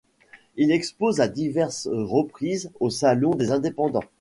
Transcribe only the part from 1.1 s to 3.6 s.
à diverses reprises au Salon des